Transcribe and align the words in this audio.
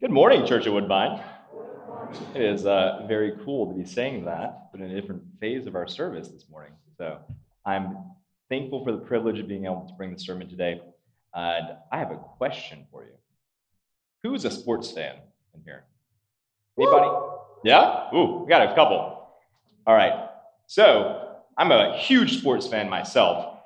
Good 0.00 0.12
morning, 0.12 0.46
Church 0.46 0.64
of 0.66 0.74
Woodbine. 0.74 1.20
It 2.32 2.40
is 2.40 2.66
uh, 2.66 3.04
very 3.08 3.32
cool 3.44 3.66
to 3.66 3.76
be 3.76 3.84
saying 3.84 4.26
that, 4.26 4.68
but 4.70 4.80
in 4.80 4.92
a 4.92 4.94
different 4.94 5.24
phase 5.40 5.66
of 5.66 5.74
our 5.74 5.88
service 5.88 6.28
this 6.28 6.44
morning. 6.48 6.70
So 6.96 7.18
I'm 7.66 7.96
thankful 8.48 8.84
for 8.84 8.92
the 8.92 8.98
privilege 8.98 9.40
of 9.40 9.48
being 9.48 9.64
able 9.64 9.86
to 9.88 9.94
bring 9.94 10.12
the 10.12 10.18
sermon 10.20 10.48
today. 10.48 10.80
And 11.34 11.70
I 11.90 11.98
have 11.98 12.12
a 12.12 12.14
question 12.16 12.86
for 12.92 13.02
you. 13.02 13.10
Who's 14.22 14.44
a 14.44 14.52
sports 14.52 14.88
fan 14.92 15.16
in 15.52 15.62
here? 15.64 15.82
Anybody? 16.78 17.08
Yeah? 17.64 18.14
Ooh, 18.14 18.44
we 18.44 18.48
got 18.48 18.70
a 18.70 18.76
couple. 18.76 19.26
All 19.84 19.94
right. 19.96 20.28
So 20.68 21.38
I'm 21.56 21.72
a 21.72 21.98
huge 21.98 22.38
sports 22.38 22.68
fan 22.68 22.88
myself. 22.88 23.58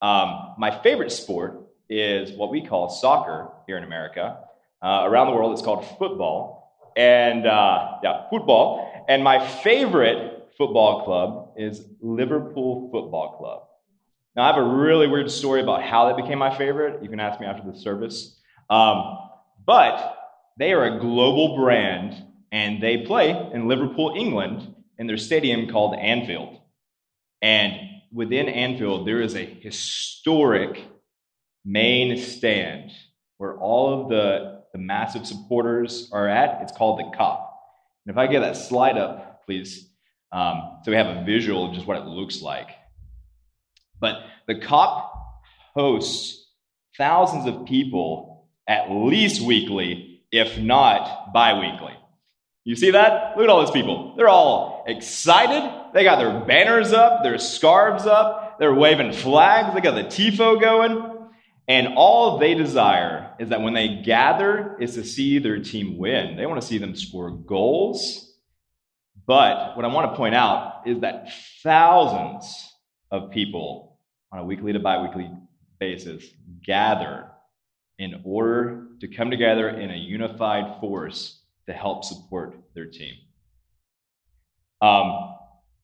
Um, 0.00 0.54
my 0.56 0.70
favorite 0.70 1.10
sport 1.10 1.62
is 1.88 2.30
what 2.30 2.52
we 2.52 2.64
call 2.64 2.88
soccer 2.90 3.50
here 3.66 3.76
in 3.76 3.82
America. 3.82 4.38
Uh, 4.82 5.02
around 5.04 5.28
the 5.28 5.34
world, 5.34 5.52
it's 5.52 5.62
called 5.62 5.84
football. 5.98 6.92
And 6.96 7.46
uh, 7.46 7.98
yeah, 8.02 8.28
football. 8.30 9.04
And 9.08 9.22
my 9.22 9.46
favorite 9.46 10.48
football 10.56 11.04
club 11.04 11.52
is 11.56 11.84
Liverpool 12.00 12.90
Football 12.92 13.36
Club. 13.38 13.62
Now, 14.36 14.44
I 14.44 14.46
have 14.46 14.56
a 14.56 14.76
really 14.76 15.06
weird 15.06 15.30
story 15.30 15.60
about 15.60 15.82
how 15.82 16.06
that 16.06 16.16
became 16.16 16.38
my 16.38 16.56
favorite. 16.56 17.02
You 17.02 17.08
can 17.08 17.20
ask 17.20 17.40
me 17.40 17.46
after 17.46 17.70
the 17.70 17.76
service. 17.76 18.38
Um, 18.68 19.18
but 19.66 20.16
they 20.58 20.72
are 20.72 20.84
a 20.84 21.00
global 21.00 21.56
brand, 21.56 22.24
and 22.52 22.82
they 22.82 22.98
play 22.98 23.30
in 23.52 23.66
Liverpool, 23.68 24.14
England, 24.16 24.74
in 24.98 25.06
their 25.06 25.16
stadium 25.16 25.68
called 25.68 25.96
Anfield. 25.96 26.60
And 27.42 27.74
within 28.12 28.48
Anfield, 28.48 29.06
there 29.06 29.20
is 29.20 29.34
a 29.34 29.44
historic 29.44 30.84
main 31.64 32.16
stand 32.18 32.92
where 33.38 33.56
all 33.56 34.02
of 34.02 34.08
the, 34.10 34.59
the 34.72 34.78
massive 34.78 35.26
supporters 35.26 36.08
are 36.12 36.28
at. 36.28 36.62
It's 36.62 36.72
called 36.72 36.98
the 36.98 37.16
Kop. 37.16 37.46
And 38.06 38.12
if 38.12 38.18
I 38.18 38.26
get 38.26 38.40
that 38.40 38.56
slide 38.56 38.96
up, 38.96 39.44
please, 39.44 39.88
um, 40.32 40.78
so 40.84 40.90
we 40.90 40.96
have 40.96 41.16
a 41.16 41.24
visual 41.24 41.68
of 41.68 41.74
just 41.74 41.86
what 41.86 41.96
it 41.96 42.06
looks 42.06 42.40
like. 42.40 42.68
But 44.00 44.16
the 44.46 44.54
Kop 44.54 45.10
hosts 45.74 46.46
thousands 46.96 47.46
of 47.46 47.66
people 47.66 48.48
at 48.68 48.90
least 48.90 49.40
weekly, 49.40 50.22
if 50.30 50.58
not 50.58 51.32
bi 51.32 51.58
weekly. 51.58 51.94
You 52.64 52.76
see 52.76 52.92
that? 52.92 53.36
Look 53.36 53.44
at 53.44 53.50
all 53.50 53.64
those 53.64 53.70
people. 53.70 54.14
They're 54.16 54.28
all 54.28 54.84
excited. 54.86 55.92
They 55.92 56.04
got 56.04 56.18
their 56.18 56.40
banners 56.40 56.92
up, 56.92 57.22
their 57.22 57.38
scarves 57.38 58.06
up, 58.06 58.58
they're 58.58 58.74
waving 58.74 59.12
flags, 59.12 59.74
they 59.74 59.80
got 59.80 59.94
the 59.94 60.04
TIFO 60.04 60.60
going. 60.60 61.19
And 61.70 61.94
all 61.94 62.38
they 62.38 62.54
desire 62.54 63.32
is 63.38 63.50
that 63.50 63.62
when 63.62 63.74
they 63.74 64.02
gather 64.04 64.76
is 64.80 64.94
to 64.94 65.04
see 65.04 65.38
their 65.38 65.60
team 65.60 65.98
win. 65.98 66.36
They 66.36 66.44
want 66.44 66.60
to 66.60 66.66
see 66.66 66.78
them 66.78 66.96
score 66.96 67.30
goals. 67.30 68.34
But 69.24 69.76
what 69.76 69.84
I 69.84 69.88
want 69.88 70.10
to 70.10 70.16
point 70.16 70.34
out 70.34 70.82
is 70.84 70.98
that 71.02 71.28
thousands 71.62 72.74
of 73.12 73.30
people 73.30 74.00
on 74.32 74.40
a 74.40 74.44
weekly 74.44 74.72
to 74.72 74.80
biweekly 74.80 75.30
basis 75.78 76.24
gather 76.66 77.30
in 78.00 78.20
order 78.24 78.88
to 79.00 79.06
come 79.06 79.30
together 79.30 79.68
in 79.68 79.92
a 79.92 79.96
unified 79.96 80.80
force 80.80 81.40
to 81.66 81.72
help 81.72 82.02
support 82.02 82.60
their 82.74 82.86
team. 82.86 83.14
Um, 84.82 85.36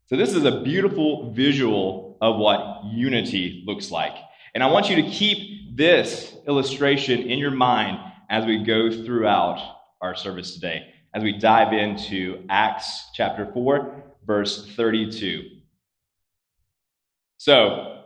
so, 0.07 0.17
this 0.17 0.33
is 0.33 0.45
a 0.45 0.63
beautiful 0.63 1.33
visual 1.33 2.19
of 2.21 2.39
what 2.39 2.87
unity 2.87 3.63
looks 3.65 3.93
like. 3.93 4.17
And 4.57 4.63
I 4.63 4.69
want 4.69 4.89
you 4.89 4.97
to 4.97 5.11
keep 5.11 5.77
this 5.77 6.35
illustration 6.49 7.25
in 7.25 7.39
your 7.39 7.51
mind 7.51 7.99
as 8.31 8.47
we 8.47 8.65
go 8.65 8.91
throughout 8.91 9.61
our 10.01 10.15
service 10.15 10.55
today, 10.55 10.95
as 11.13 11.23
we 11.23 11.37
dive 11.37 11.75
into 11.75 12.43
Acts 12.49 13.11
chapter 13.13 13.53
4, 13.53 14.03
verse 14.27 14.67
32. 14.75 15.43
So, 17.37 18.05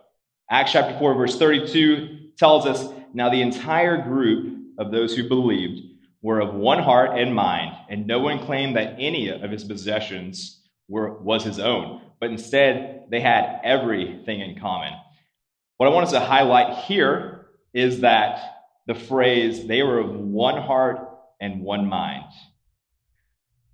Acts 0.51 0.73
chapter 0.73 0.99
4, 0.99 1.15
verse 1.15 1.39
32 1.39 2.33
tells 2.37 2.67
us 2.67 2.93
now 3.15 3.31
the 3.31 3.43
entire 3.43 4.03
group 4.03 4.75
of 4.77 4.91
those 4.91 5.15
who 5.15 5.29
believed 5.29 5.83
were 6.21 6.41
of 6.41 6.55
one 6.55 6.83
heart 6.83 7.17
and 7.17 7.33
mind, 7.33 7.77
and 7.89 8.09
no 8.09 8.19
one 8.19 8.45
claimed 8.45 8.75
that 8.75 8.97
any 8.99 9.29
of 9.29 9.53
his 9.53 9.63
possessions 9.63 10.63
were, 10.89 11.13
was 11.23 11.45
his 11.45 11.61
own, 11.61 12.01
but 12.19 12.31
instead 12.31 13.05
they 13.09 13.21
had 13.21 13.61
everything 13.63 14.41
in 14.41 14.59
common. 14.59 14.95
What 15.81 15.87
I 15.87 15.93
want 15.93 16.09
us 16.09 16.13
to 16.13 16.21
highlight 16.21 16.85
here 16.85 17.47
is 17.73 18.01
that 18.01 18.39
the 18.87 18.95
phrase, 18.95 19.67
they 19.67 19.83
were 19.83 19.99
of 19.99 20.11
one 20.15 20.61
heart 20.61 21.09
and 21.41 21.63
one 21.63 21.87
mind. 21.87 22.27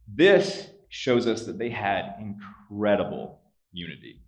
This 0.07 0.69
shows 0.89 1.27
us 1.27 1.47
that 1.47 1.59
they 1.59 1.69
had 1.69 2.15
incredible 2.21 3.41
unity. 3.73 4.23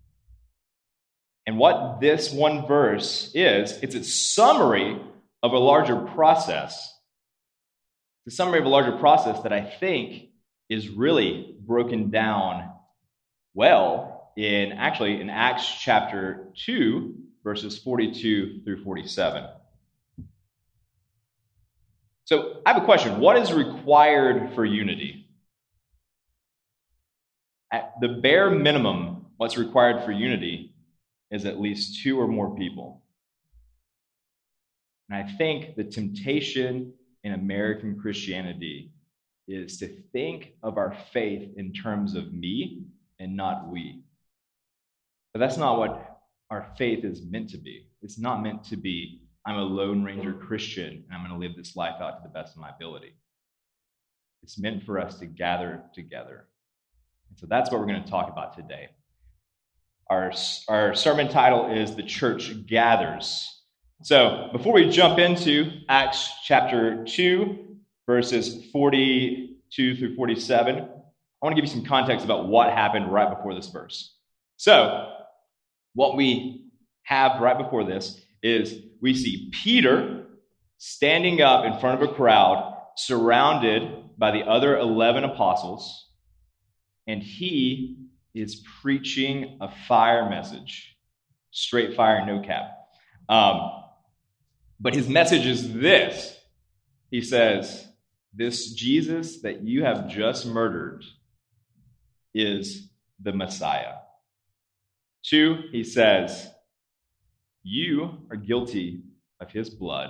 And 1.47 1.57
what 1.57 2.01
this 2.01 2.33
one 2.33 2.67
verse 2.67 3.31
is, 3.33 3.71
it's 3.81 3.95
a 3.95 4.03
summary 4.03 5.01
of 5.41 5.53
a 5.53 5.57
larger 5.57 6.01
process. 6.01 6.93
The 8.25 8.31
summary 8.31 8.59
of 8.59 8.65
a 8.65 8.67
larger 8.67 8.97
process 8.97 9.39
that 9.43 9.53
I 9.53 9.61
think 9.61 10.31
is 10.67 10.89
really 10.89 11.55
broken 11.61 12.09
down 12.09 12.73
well 13.53 14.33
in 14.35 14.73
actually 14.73 15.21
in 15.21 15.29
Acts 15.29 15.65
chapter 15.79 16.49
2, 16.65 17.15
verses 17.43 17.77
42 17.79 18.61
through 18.63 18.83
47. 18.83 19.45
So 22.25 22.61
I 22.65 22.73
have 22.73 22.81
a 22.81 22.85
question. 22.85 23.19
What 23.19 23.37
is 23.37 23.51
required 23.51 24.53
for 24.53 24.63
unity? 24.63 25.27
At 27.71 27.93
the 28.01 28.07
bare 28.07 28.51
minimum, 28.51 29.25
what's 29.37 29.57
required 29.57 30.03
for 30.03 30.11
unity 30.11 30.73
is 31.31 31.45
at 31.45 31.59
least 31.59 32.03
two 32.03 32.19
or 32.19 32.27
more 32.27 32.55
people. 32.55 33.03
And 35.09 35.17
I 35.17 35.31
think 35.37 35.75
the 35.75 35.83
temptation 35.83 36.93
in 37.23 37.33
American 37.33 37.99
Christianity 37.99 38.91
is 39.47 39.77
to 39.79 39.87
think 40.11 40.53
of 40.61 40.77
our 40.77 40.95
faith 41.11 41.49
in 41.57 41.73
terms 41.73 42.15
of 42.15 42.31
me 42.33 42.83
and 43.19 43.35
not 43.35 43.67
we. 43.67 44.03
But 45.33 45.39
that's 45.39 45.57
not 45.57 45.79
what 45.79 46.08
our 46.49 46.67
faith 46.77 47.03
is 47.03 47.21
meant 47.21 47.49
to 47.51 47.57
be. 47.57 47.87
It's 48.01 48.17
not 48.17 48.41
meant 48.41 48.63
to 48.65 48.77
be, 48.77 49.21
I'm 49.45 49.57
a 49.57 49.63
Lone 49.63 50.03
Ranger 50.03 50.33
Christian 50.33 50.87
and 50.87 51.05
I'm 51.11 51.25
going 51.25 51.39
to 51.39 51.45
live 51.45 51.55
this 51.55 51.75
life 51.75 52.01
out 52.01 52.17
to 52.17 52.23
the 52.23 52.29
best 52.29 52.55
of 52.55 52.61
my 52.61 52.69
ability. 52.69 53.13
It's 54.41 54.57
meant 54.57 54.83
for 54.83 54.99
us 54.99 55.19
to 55.19 55.25
gather 55.25 55.83
together. 55.93 56.47
And 57.29 57.37
so 57.37 57.45
that's 57.47 57.69
what 57.71 57.79
we're 57.79 57.87
going 57.87 58.03
to 58.03 58.09
talk 58.09 58.29
about 58.31 58.55
today. 58.55 58.89
Our, 60.09 60.31
our 60.67 60.95
sermon 60.95 61.29
title 61.29 61.71
is 61.71 61.95
The 61.95 62.03
Church 62.03 62.65
Gathers. 62.65 63.61
So 64.01 64.49
before 64.51 64.73
we 64.73 64.89
jump 64.89 65.19
into 65.19 65.81
Acts 65.87 66.31
chapter 66.45 67.03
2, 67.05 67.75
verses 68.07 68.65
42 68.71 69.95
through 69.97 70.15
47, 70.15 70.75
I 70.77 71.45
want 71.45 71.55
to 71.55 71.61
give 71.61 71.69
you 71.69 71.75
some 71.75 71.85
context 71.85 72.25
about 72.25 72.47
what 72.47 72.73
happened 72.73 73.11
right 73.11 73.29
before 73.29 73.53
this 73.53 73.67
verse. 73.67 74.15
So, 74.57 75.18
what 75.93 76.15
we 76.15 76.71
have 77.03 77.41
right 77.41 77.57
before 77.57 77.83
this 77.83 78.19
is 78.41 78.75
we 79.01 79.13
see 79.13 79.51
Peter 79.51 80.25
standing 80.77 81.41
up 81.41 81.65
in 81.65 81.79
front 81.79 82.01
of 82.01 82.09
a 82.09 82.13
crowd 82.13 82.77
surrounded 82.95 84.17
by 84.17 84.31
the 84.31 84.41
other 84.41 84.77
11 84.77 85.23
apostles, 85.23 86.07
and 87.07 87.23
he 87.23 87.97
is 88.33 88.63
preaching 88.81 89.57
a 89.61 89.69
fire 89.87 90.29
message 90.29 90.95
straight 91.51 91.95
fire, 91.95 92.25
no 92.25 92.41
cap. 92.41 92.71
Um, 93.27 93.71
but 94.79 94.93
his 94.93 95.07
message 95.07 95.45
is 95.45 95.73
this 95.73 96.37
He 97.11 97.21
says, 97.21 97.87
This 98.33 98.71
Jesus 98.73 99.41
that 99.41 99.61
you 99.63 99.83
have 99.83 100.09
just 100.09 100.45
murdered 100.45 101.03
is 102.33 102.89
the 103.21 103.33
Messiah. 103.33 103.95
Two, 105.29 105.65
he 105.71 105.83
says, 105.83 106.49
You 107.61 108.17
are 108.31 108.35
guilty 108.35 109.03
of 109.39 109.51
his 109.51 109.69
blood. 109.69 110.09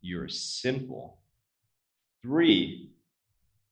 You're 0.00 0.28
sinful. 0.28 1.20
Three, 2.20 2.90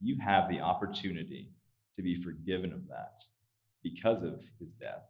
you 0.01 0.19
have 0.25 0.49
the 0.49 0.61
opportunity 0.61 1.51
to 1.97 2.03
be 2.03 2.23
forgiven 2.23 2.73
of 2.73 2.87
that 2.89 3.15
because 3.83 4.23
of 4.23 4.39
his 4.61 4.69
death. 4.81 5.03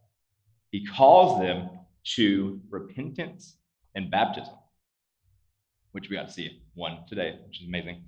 He 0.71 0.87
calls 0.87 1.39
them 1.39 1.69
to 2.15 2.59
repentance 2.71 3.57
and 3.93 4.09
baptism, 4.09 4.55
which 5.91 6.09
we 6.09 6.15
got 6.15 6.29
to 6.29 6.33
see 6.33 6.63
one 6.73 7.03
today, 7.07 7.37
which 7.45 7.61
is 7.61 7.67
amazing. 7.67 8.05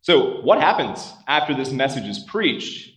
So, 0.00 0.40
what 0.40 0.58
happens 0.58 1.12
after 1.28 1.54
this 1.54 1.70
message 1.70 2.06
is 2.06 2.20
preached? 2.20 2.96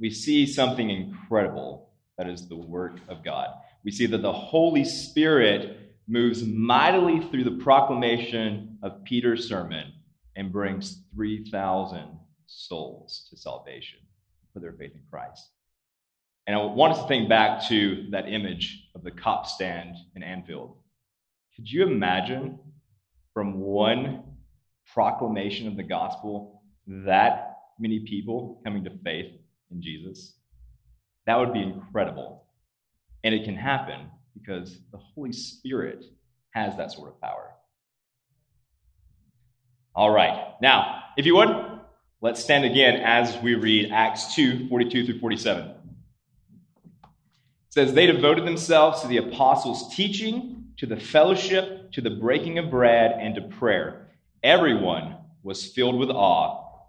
We 0.00 0.10
see 0.10 0.46
something 0.46 0.88
incredible 0.88 1.90
that 2.16 2.28
is 2.28 2.48
the 2.48 2.56
work 2.56 2.96
of 3.08 3.22
God. 3.22 3.48
We 3.84 3.90
see 3.90 4.06
that 4.06 4.22
the 4.22 4.32
Holy 4.32 4.84
Spirit 4.84 5.94
moves 6.08 6.42
mightily 6.42 7.20
through 7.20 7.44
the 7.44 7.62
proclamation 7.62 8.78
of 8.82 9.04
Peter's 9.04 9.46
sermon 9.46 9.92
and 10.36 10.50
brings 10.50 11.04
3,000 11.14 12.18
souls 12.46 13.26
to 13.30 13.36
salvation 13.36 14.00
for 14.52 14.60
their 14.60 14.72
faith 14.72 14.92
in 14.94 15.02
Christ. 15.10 15.50
And 16.46 16.56
I 16.56 16.64
want 16.64 16.94
us 16.94 17.02
to 17.02 17.08
think 17.08 17.28
back 17.28 17.68
to 17.68 18.06
that 18.10 18.28
image 18.28 18.88
of 18.94 19.04
the 19.04 19.10
Kop 19.10 19.46
stand 19.46 19.96
in 20.16 20.22
Anfield. 20.22 20.76
Could 21.54 21.70
you 21.70 21.84
imagine 21.84 22.58
from 23.34 23.60
one 23.60 24.24
proclamation 24.92 25.68
of 25.68 25.76
the 25.76 25.82
gospel 25.82 26.62
that 26.86 27.58
many 27.78 28.00
people 28.00 28.60
coming 28.64 28.82
to 28.84 28.90
faith 29.04 29.39
in 29.70 29.82
Jesus? 29.82 30.34
That 31.26 31.38
would 31.38 31.52
be 31.52 31.62
incredible. 31.62 32.44
And 33.22 33.34
it 33.34 33.44
can 33.44 33.54
happen 33.54 34.08
because 34.34 34.78
the 34.92 34.98
Holy 34.98 35.32
Spirit 35.32 36.04
has 36.50 36.76
that 36.76 36.92
sort 36.92 37.08
of 37.08 37.20
power. 37.20 37.50
All 39.94 40.10
right. 40.10 40.54
Now, 40.62 41.02
if 41.16 41.26
you 41.26 41.36
would, 41.36 41.48
let's 42.20 42.42
stand 42.42 42.64
again 42.64 42.96
as 42.96 43.36
we 43.42 43.54
read 43.54 43.90
Acts 43.92 44.34
2 44.34 44.68
42 44.68 45.06
through 45.06 45.18
47. 45.18 45.64
It 45.64 45.74
says, 47.68 47.92
They 47.92 48.06
devoted 48.06 48.46
themselves 48.46 49.02
to 49.02 49.08
the 49.08 49.18
apostles' 49.18 49.94
teaching, 49.94 50.64
to 50.78 50.86
the 50.86 50.96
fellowship, 50.96 51.92
to 51.92 52.00
the 52.00 52.10
breaking 52.10 52.58
of 52.58 52.70
bread, 52.70 53.16
and 53.20 53.34
to 53.34 53.42
prayer. 53.42 54.08
Everyone 54.42 55.16
was 55.42 55.66
filled 55.66 55.98
with 55.98 56.10
awe, 56.10 56.69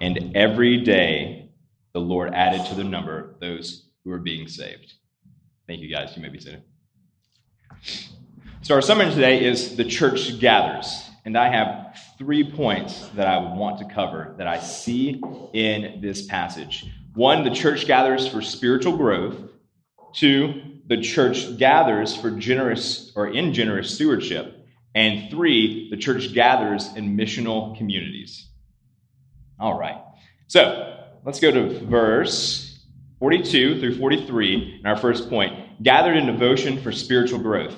And 0.00 0.36
every 0.36 0.78
day 0.78 1.50
the 1.92 2.00
Lord 2.00 2.32
added 2.34 2.66
to 2.66 2.74
their 2.74 2.84
number 2.84 3.36
those 3.40 3.86
who 4.04 4.10
were 4.10 4.18
being 4.18 4.48
saved. 4.48 4.94
Thank 5.66 5.80
you, 5.80 5.90
guys. 5.90 6.16
You 6.16 6.22
may 6.22 6.28
be 6.28 6.40
seated. 6.40 6.62
So, 8.62 8.74
our 8.74 8.82
sermon 8.82 9.10
today 9.10 9.44
is 9.44 9.76
The 9.76 9.84
Church 9.84 10.38
Gathers. 10.38 11.10
And 11.24 11.38
I 11.38 11.48
have 11.52 11.96
three 12.18 12.42
points 12.42 13.08
that 13.10 13.28
I 13.28 13.38
want 13.38 13.78
to 13.78 13.84
cover 13.94 14.34
that 14.38 14.48
I 14.48 14.58
see 14.58 15.20
in 15.52 16.00
this 16.00 16.26
passage. 16.26 16.86
One, 17.14 17.44
the 17.44 17.50
church 17.50 17.86
gathers 17.86 18.26
for 18.26 18.42
spiritual 18.42 18.96
growth. 18.96 19.36
Two, 20.14 20.62
the 20.86 21.00
church 21.00 21.58
gathers 21.58 22.16
for 22.16 22.30
generous 22.30 23.12
or 23.14 23.28
in 23.28 23.54
generous 23.54 23.94
stewardship. 23.94 24.66
And 24.94 25.30
three, 25.30 25.88
the 25.90 25.96
church 25.96 26.34
gathers 26.34 26.94
in 26.96 27.16
missional 27.16 27.76
communities. 27.78 28.48
All 29.62 29.78
right. 29.78 30.02
So 30.48 30.98
let's 31.24 31.38
go 31.38 31.52
to 31.52 31.86
verse 31.86 32.84
42 33.20 33.78
through 33.78 33.96
43 33.96 34.80
in 34.80 34.86
our 34.86 34.96
first 34.96 35.30
point 35.30 35.80
gathered 35.80 36.16
in 36.16 36.26
devotion 36.26 36.82
for 36.82 36.90
spiritual 36.90 37.38
growth. 37.38 37.76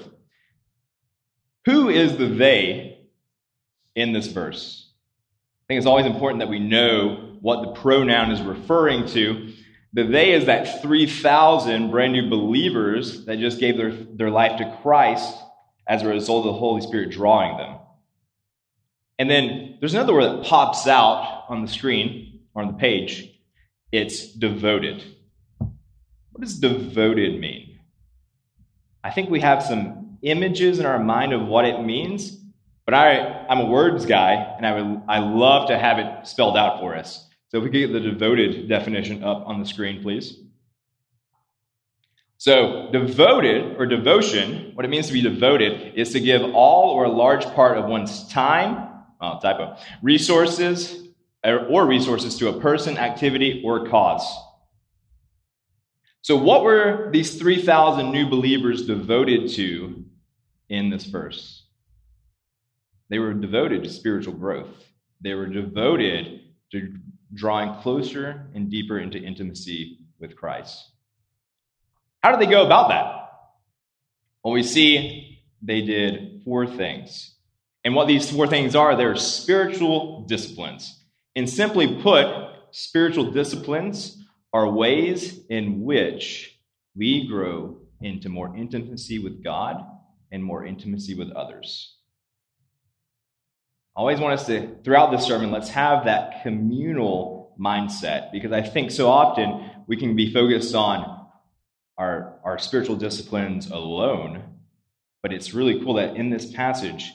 Who 1.66 1.90
is 1.90 2.16
the 2.16 2.26
they 2.26 3.06
in 3.94 4.14
this 4.14 4.28
verse? 4.28 4.92
I 5.64 5.64
think 5.68 5.76
it's 5.76 5.86
always 5.86 6.06
important 6.06 6.40
that 6.40 6.48
we 6.48 6.58
know 6.58 7.36
what 7.42 7.62
the 7.62 7.80
pronoun 7.80 8.30
is 8.30 8.40
referring 8.40 9.06
to. 9.08 9.52
The 9.92 10.04
they 10.04 10.32
is 10.32 10.46
that 10.46 10.80
3,000 10.80 11.90
brand 11.90 12.14
new 12.14 12.30
believers 12.30 13.26
that 13.26 13.40
just 13.40 13.60
gave 13.60 13.76
their, 13.76 13.92
their 13.92 14.30
life 14.30 14.56
to 14.56 14.78
Christ 14.80 15.36
as 15.86 16.02
a 16.02 16.08
result 16.08 16.46
of 16.46 16.54
the 16.54 16.58
Holy 16.58 16.80
Spirit 16.80 17.10
drawing 17.10 17.58
them. 17.58 17.76
And 19.18 19.30
then 19.30 19.76
there's 19.80 19.94
another 19.94 20.12
word 20.12 20.24
that 20.24 20.44
pops 20.44 20.86
out 20.86 21.44
on 21.48 21.62
the 21.62 21.68
screen 21.68 22.40
or 22.54 22.62
on 22.62 22.68
the 22.68 22.78
page. 22.78 23.30
It's 23.92 24.32
devoted. 24.32 25.04
What 25.58 26.40
does 26.40 26.58
devoted 26.58 27.38
mean? 27.38 27.78
I 29.04 29.10
think 29.10 29.30
we 29.30 29.40
have 29.40 29.62
some 29.62 30.18
images 30.22 30.78
in 30.80 30.86
our 30.86 30.98
mind 30.98 31.32
of 31.32 31.46
what 31.46 31.64
it 31.64 31.80
means, 31.82 32.38
but 32.86 32.94
I, 32.94 33.46
I'm 33.48 33.60
a 33.60 33.66
words 33.66 34.04
guy, 34.06 34.54
and 34.56 34.66
I, 34.66 34.80
would, 34.80 35.02
I 35.06 35.18
love 35.20 35.68
to 35.68 35.78
have 35.78 35.98
it 35.98 36.26
spelled 36.26 36.56
out 36.56 36.80
for 36.80 36.96
us. 36.96 37.28
So 37.48 37.58
if 37.58 37.64
we 37.64 37.70
could 37.70 37.78
get 37.78 37.92
the 37.92 38.00
devoted 38.00 38.68
definition 38.68 39.22
up 39.22 39.44
on 39.46 39.60
the 39.60 39.66
screen, 39.66 40.02
please. 40.02 40.38
So, 42.36 42.90
devoted 42.92 43.76
or 43.78 43.86
devotion, 43.86 44.72
what 44.74 44.84
it 44.84 44.88
means 44.88 45.06
to 45.06 45.12
be 45.12 45.22
devoted 45.22 45.94
is 45.94 46.12
to 46.12 46.20
give 46.20 46.42
all 46.42 46.90
or 46.90 47.04
a 47.04 47.10
large 47.10 47.44
part 47.54 47.78
of 47.78 47.86
one's 47.86 48.28
time, 48.28 48.88
oh, 49.24 49.40
typo, 49.40 49.76
resources, 50.02 51.08
er, 51.44 51.66
or 51.70 51.86
resources 51.86 52.36
to 52.38 52.48
a 52.48 52.60
person, 52.60 52.98
activity, 52.98 53.62
or 53.64 53.88
cause. 53.88 54.24
So, 56.22 56.36
what 56.36 56.64
were 56.64 57.10
these 57.12 57.38
3,000 57.38 58.10
new 58.10 58.28
believers 58.28 58.86
devoted 58.86 59.50
to 59.50 60.04
in 60.68 60.90
this 60.90 61.04
verse? 61.04 61.66
They 63.10 63.18
were 63.18 63.34
devoted 63.34 63.84
to 63.84 63.90
spiritual 63.90 64.32
growth. 64.32 64.74
They 65.20 65.34
were 65.34 65.46
devoted 65.46 66.40
to 66.72 66.94
drawing 67.34 67.80
closer 67.82 68.46
and 68.54 68.70
deeper 68.70 68.98
into 68.98 69.18
intimacy 69.18 69.98
with 70.18 70.36
Christ. 70.36 70.90
How 72.22 72.30
did 72.30 72.40
they 72.40 72.50
go 72.50 72.64
about 72.64 72.88
that? 72.88 73.30
Well, 74.42 74.54
we 74.54 74.62
see 74.62 75.42
they 75.60 75.82
did 75.82 76.42
four 76.44 76.66
things. 76.66 77.33
And 77.84 77.94
what 77.94 78.08
these 78.08 78.30
four 78.30 78.46
things 78.46 78.74
are, 78.74 78.96
they're 78.96 79.16
spiritual 79.16 80.22
disciplines. 80.22 81.04
And 81.36 81.48
simply 81.48 82.00
put, 82.00 82.26
spiritual 82.70 83.30
disciplines 83.30 84.24
are 84.52 84.70
ways 84.70 85.44
in 85.50 85.82
which 85.82 86.58
we 86.96 87.28
grow 87.28 87.78
into 88.00 88.28
more 88.28 88.56
intimacy 88.56 89.18
with 89.18 89.42
God 89.42 89.84
and 90.32 90.42
more 90.42 90.64
intimacy 90.64 91.14
with 91.14 91.30
others. 91.32 91.96
I 93.96 94.00
always 94.00 94.18
want 94.18 94.34
us 94.34 94.46
to, 94.46 94.76
throughout 94.82 95.12
this 95.12 95.24
sermon, 95.24 95.52
let's 95.52 95.68
have 95.70 96.06
that 96.06 96.42
communal 96.42 97.54
mindset 97.60 98.32
because 98.32 98.50
I 98.50 98.62
think 98.62 98.90
so 98.90 99.08
often 99.08 99.70
we 99.86 99.96
can 99.96 100.16
be 100.16 100.32
focused 100.32 100.74
on 100.74 101.28
our, 101.96 102.40
our 102.42 102.58
spiritual 102.58 102.96
disciplines 102.96 103.70
alone, 103.70 104.42
but 105.22 105.32
it's 105.32 105.54
really 105.54 105.80
cool 105.80 105.94
that 105.94 106.16
in 106.16 106.30
this 106.30 106.52
passage, 106.52 107.12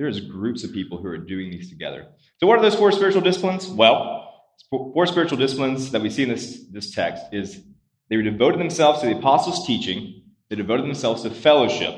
there's 0.00 0.18
groups 0.20 0.64
of 0.64 0.72
people 0.72 0.96
who 0.96 1.06
are 1.08 1.18
doing 1.18 1.50
these 1.50 1.68
together. 1.68 2.06
So, 2.38 2.46
what 2.46 2.58
are 2.58 2.62
those 2.62 2.74
four 2.74 2.90
spiritual 2.90 3.20
disciplines? 3.20 3.68
Well, 3.68 4.46
four 4.70 5.06
spiritual 5.06 5.36
disciplines 5.36 5.90
that 5.90 6.00
we 6.00 6.08
see 6.08 6.22
in 6.22 6.30
this, 6.30 6.64
this 6.70 6.94
text 6.94 7.22
is 7.32 7.60
they 8.08 8.16
devoted 8.16 8.58
themselves 8.58 9.00
to 9.00 9.06
the 9.06 9.18
apostles' 9.18 9.66
teaching, 9.66 10.22
they 10.48 10.56
devoted 10.56 10.86
themselves 10.86 11.22
to 11.24 11.30
fellowship, 11.30 11.94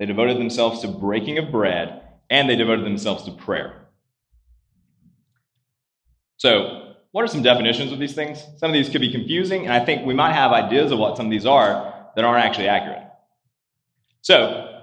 they 0.00 0.06
devoted 0.06 0.38
themselves 0.38 0.80
to 0.80 0.88
breaking 0.88 1.38
of 1.38 1.52
bread, 1.52 2.02
and 2.28 2.50
they 2.50 2.56
devoted 2.56 2.84
themselves 2.84 3.24
to 3.26 3.30
prayer. 3.30 3.86
So, 6.38 6.94
what 7.12 7.22
are 7.22 7.28
some 7.28 7.44
definitions 7.44 7.92
of 7.92 8.00
these 8.00 8.14
things? 8.14 8.44
Some 8.56 8.70
of 8.70 8.74
these 8.74 8.88
could 8.88 9.00
be 9.00 9.12
confusing, 9.12 9.66
and 9.66 9.72
I 9.72 9.84
think 9.84 10.04
we 10.04 10.14
might 10.14 10.32
have 10.32 10.50
ideas 10.50 10.90
of 10.90 10.98
what 10.98 11.16
some 11.16 11.26
of 11.26 11.30
these 11.30 11.46
are 11.46 12.08
that 12.16 12.24
aren't 12.24 12.44
actually 12.44 12.66
accurate. 12.66 13.06
So, 14.22 14.82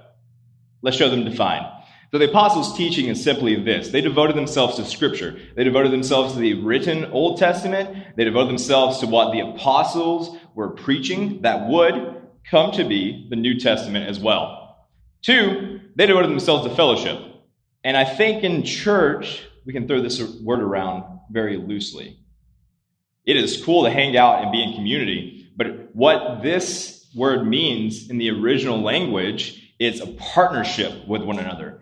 let's 0.80 0.96
show 0.96 1.10
them 1.10 1.24
defined. 1.24 1.66
So 2.12 2.18
the 2.18 2.28
apostles' 2.28 2.76
teaching 2.76 3.06
is 3.06 3.24
simply 3.24 3.56
this. 3.56 3.88
They 3.88 4.02
devoted 4.02 4.36
themselves 4.36 4.76
to 4.76 4.84
scripture. 4.84 5.38
They 5.56 5.64
devoted 5.64 5.92
themselves 5.92 6.34
to 6.34 6.40
the 6.40 6.52
written 6.62 7.06
Old 7.06 7.38
Testament. 7.38 8.16
They 8.16 8.24
devoted 8.24 8.50
themselves 8.50 8.98
to 8.98 9.06
what 9.06 9.32
the 9.32 9.40
apostles 9.40 10.36
were 10.54 10.68
preaching 10.68 11.40
that 11.40 11.68
would 11.68 12.20
come 12.50 12.70
to 12.72 12.84
be 12.84 13.26
the 13.30 13.36
New 13.36 13.58
Testament 13.58 14.10
as 14.10 14.20
well. 14.20 14.88
Two, 15.22 15.80
they 15.96 16.04
devoted 16.04 16.30
themselves 16.30 16.68
to 16.68 16.74
fellowship. 16.74 17.18
And 17.82 17.96
I 17.96 18.04
think 18.04 18.44
in 18.44 18.62
church, 18.62 19.42
we 19.64 19.72
can 19.72 19.88
throw 19.88 20.02
this 20.02 20.20
word 20.42 20.60
around 20.60 21.04
very 21.30 21.56
loosely. 21.56 22.18
It 23.24 23.38
is 23.38 23.64
cool 23.64 23.84
to 23.84 23.90
hang 23.90 24.18
out 24.18 24.42
and 24.42 24.52
be 24.52 24.62
in 24.62 24.74
community, 24.74 25.50
but 25.56 25.94
what 25.94 26.42
this 26.42 27.06
word 27.16 27.46
means 27.46 28.10
in 28.10 28.18
the 28.18 28.30
original 28.30 28.82
language 28.82 29.74
is 29.78 30.00
a 30.00 30.06
partnership 30.08 31.08
with 31.08 31.22
one 31.22 31.38
another. 31.38 31.81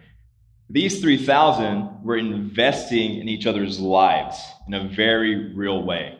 These 0.72 1.00
3,000 1.00 2.04
were 2.04 2.16
investing 2.16 3.18
in 3.18 3.28
each 3.28 3.44
other's 3.44 3.80
lives 3.80 4.40
in 4.68 4.74
a 4.74 4.88
very 4.88 5.52
real 5.52 5.82
way. 5.82 6.16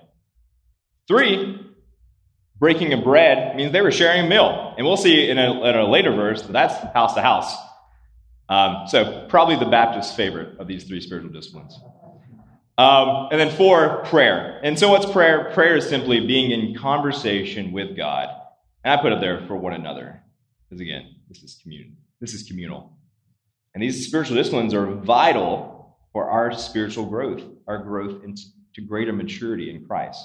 Three, 1.07 1.61
breaking 2.59 2.93
of 2.93 3.05
bread 3.05 3.55
means 3.55 3.73
they 3.73 3.81
were 3.81 3.93
sharing 3.93 4.27
a 4.27 4.29
meal. 4.29 4.75
And 4.77 4.85
we'll 4.85 4.97
see 4.97 5.31
in 5.31 5.39
a, 5.39 5.65
in 5.65 5.77
a 5.77 5.89
later 5.89 6.13
verse 6.13 6.43
that 6.43 6.53
that's 6.53 6.75
house 6.93 7.15
to 7.15 7.23
house. 7.23 7.55
Um, 8.49 8.89
so, 8.89 9.27
probably 9.29 9.55
the 9.55 9.67
Baptist 9.67 10.17
favorite 10.17 10.59
of 10.59 10.67
these 10.67 10.83
three 10.83 11.01
spiritual 11.01 11.31
disciplines. 11.31 11.79
Um, 12.77 13.29
and 13.31 13.39
then 13.41 13.51
four, 13.57 14.03
prayer. 14.07 14.61
And 14.65 14.77
so, 14.77 14.89
what's 14.89 15.07
prayer? 15.07 15.53
Prayer 15.55 15.77
is 15.77 15.89
simply 15.89 16.27
being 16.27 16.51
in 16.51 16.75
conversation 16.77 17.71
with 17.71 17.97
God. 17.97 18.29
And 18.83 18.99
I 18.99 19.01
put 19.01 19.13
it 19.13 19.21
there 19.21 19.47
for 19.47 19.55
one 19.55 19.75
another. 19.75 20.21
Because 20.69 20.81
again, 20.81 21.15
this 21.29 21.45
is 21.45 21.61
community. 21.63 21.95
This 22.21 22.35
is 22.35 22.43
communal. 22.43 22.97
And 23.75 23.83
these 23.83 24.07
spiritual 24.07 24.37
disciplines 24.37 24.75
are 24.75 24.87
vital 24.87 25.97
for 26.13 26.29
our 26.29 26.53
spiritual 26.53 27.07
growth, 27.07 27.43
our 27.67 27.79
growth 27.79 28.25
into 28.25 28.43
greater 28.87 29.13
maturity 29.13 29.71
in 29.71 29.87
Christ. 29.87 30.25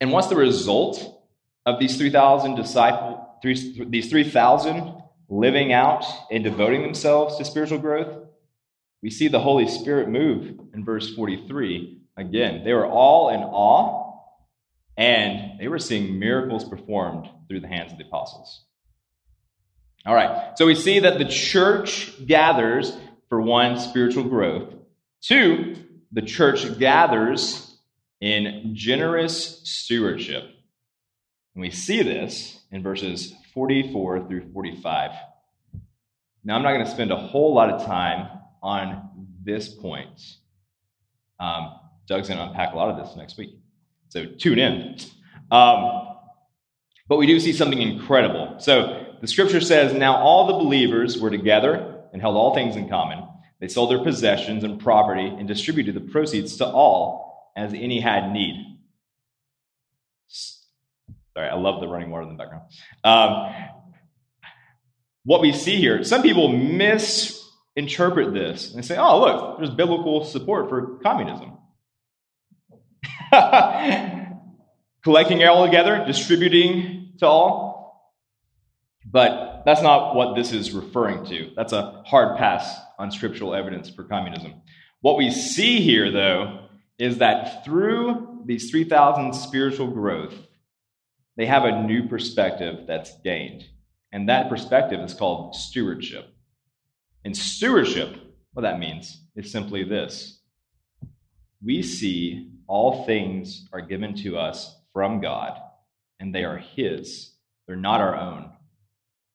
And 0.00 0.12
what's 0.12 0.28
the 0.28 0.36
result 0.36 1.24
of 1.66 1.78
these 1.78 1.96
3,000 1.96 2.54
disciples, 2.54 3.18
these 3.42 4.10
3,000 4.10 4.94
living 5.28 5.72
out 5.72 6.04
and 6.30 6.42
devoting 6.42 6.82
themselves 6.82 7.36
to 7.36 7.44
spiritual 7.44 7.78
growth? 7.78 8.26
We 9.02 9.10
see 9.10 9.28
the 9.28 9.40
Holy 9.40 9.68
Spirit 9.68 10.08
move 10.08 10.58
in 10.74 10.84
verse 10.84 11.14
43. 11.14 11.98
Again, 12.16 12.64
they 12.64 12.72
were 12.72 12.86
all 12.86 13.28
in 13.28 13.40
awe 13.40 14.18
and 14.96 15.58
they 15.58 15.68
were 15.68 15.78
seeing 15.78 16.18
miracles 16.18 16.68
performed 16.68 17.28
through 17.48 17.60
the 17.60 17.68
hands 17.68 17.92
of 17.92 17.98
the 17.98 18.04
apostles. 18.04 18.64
All 20.06 20.14
right, 20.14 20.56
so 20.56 20.64
we 20.64 20.74
see 20.74 21.00
that 21.00 21.18
the 21.18 21.26
church 21.26 22.12
gathers 22.24 22.96
for 23.28 23.40
one, 23.40 23.78
spiritual 23.78 24.24
growth, 24.24 24.72
two, 25.20 25.76
the 26.10 26.22
church 26.22 26.78
gathers 26.78 27.76
in 28.20 28.70
generous 28.74 29.60
stewardship. 29.64 30.44
And 31.54 31.62
we 31.62 31.70
see 31.70 32.02
this 32.02 32.60
in 32.70 32.82
verses 32.82 33.34
44 33.52 34.26
through 34.26 34.52
45. 34.52 35.10
Now, 36.44 36.56
I'm 36.56 36.62
not 36.62 36.72
going 36.72 36.84
to 36.84 36.90
spend 36.90 37.10
a 37.10 37.16
whole 37.16 37.54
lot 37.54 37.70
of 37.70 37.84
time 37.84 38.28
on 38.62 39.10
this 39.42 39.68
point. 39.68 40.20
Um, 41.38 41.74
Doug's 42.06 42.28
going 42.28 42.38
to 42.38 42.46
unpack 42.46 42.72
a 42.72 42.76
lot 42.76 42.88
of 42.88 43.06
this 43.06 43.16
next 43.16 43.36
week. 43.36 43.58
So 44.08 44.24
tune 44.24 44.58
in. 44.58 44.96
Um, 45.50 46.16
but 47.08 47.16
we 47.16 47.26
do 47.26 47.38
see 47.38 47.52
something 47.52 47.80
incredible. 47.80 48.56
So 48.58 49.09
the 49.20 49.26
scripture 49.26 49.60
says, 49.60 49.92
Now 49.92 50.16
all 50.16 50.46
the 50.46 50.64
believers 50.64 51.18
were 51.18 51.30
together 51.30 52.02
and 52.12 52.20
held 52.20 52.36
all 52.36 52.54
things 52.54 52.76
in 52.76 52.88
common. 52.88 53.26
They 53.60 53.68
sold 53.68 53.90
their 53.90 54.02
possessions 54.02 54.64
and 54.64 54.80
property 54.80 55.26
and 55.26 55.46
distributed 55.46 55.94
the 55.94 56.00
proceeds 56.00 56.56
to 56.56 56.66
all 56.66 57.52
as 57.56 57.74
any 57.74 58.00
had 58.00 58.32
need. 58.32 58.78
Sorry, 60.28 61.48
I 61.48 61.54
love 61.54 61.80
the 61.80 61.88
running 61.88 62.10
water 62.10 62.22
in 62.22 62.30
the 62.30 62.34
background. 62.34 62.64
Um, 63.04 63.54
what 65.24 65.42
we 65.42 65.52
see 65.52 65.76
here, 65.76 66.02
some 66.02 66.22
people 66.22 66.48
misinterpret 66.48 68.32
this 68.32 68.74
and 68.74 68.84
say, 68.84 68.96
oh, 68.96 69.20
look, 69.20 69.58
there's 69.58 69.70
biblical 69.70 70.24
support 70.24 70.68
for 70.68 70.98
communism. 71.02 71.58
Collecting 75.02 75.44
all 75.44 75.64
together, 75.66 76.04
distributing 76.06 77.12
to 77.18 77.26
all. 77.26 77.69
But 79.04 79.62
that's 79.64 79.82
not 79.82 80.14
what 80.14 80.36
this 80.36 80.52
is 80.52 80.72
referring 80.72 81.24
to. 81.26 81.50
That's 81.56 81.72
a 81.72 82.02
hard 82.06 82.36
pass 82.38 82.78
on 82.98 83.10
scriptural 83.10 83.54
evidence 83.54 83.88
for 83.88 84.04
communism. 84.04 84.54
What 85.00 85.16
we 85.16 85.30
see 85.30 85.80
here, 85.80 86.10
though, 86.10 86.66
is 86.98 87.18
that 87.18 87.64
through 87.64 88.42
these 88.44 88.70
3,000 88.70 89.34
spiritual 89.34 89.88
growth, 89.88 90.34
they 91.36 91.46
have 91.46 91.64
a 91.64 91.82
new 91.82 92.08
perspective 92.08 92.86
that's 92.86 93.18
gained. 93.22 93.64
And 94.12 94.28
that 94.28 94.48
perspective 94.48 95.00
is 95.00 95.14
called 95.14 95.54
stewardship. 95.54 96.26
And 97.24 97.36
stewardship, 97.36 98.16
what 98.52 98.62
that 98.62 98.78
means, 98.78 99.24
is 99.36 99.50
simply 99.50 99.84
this 99.84 100.40
we 101.62 101.82
see 101.82 102.50
all 102.66 103.04
things 103.04 103.68
are 103.72 103.80
given 103.80 104.14
to 104.16 104.38
us 104.38 104.80
from 104.92 105.20
God, 105.20 105.58
and 106.18 106.34
they 106.34 106.44
are 106.44 106.56
His. 106.56 107.34
They're 107.66 107.76
not 107.76 108.00
our 108.00 108.16
own. 108.16 108.50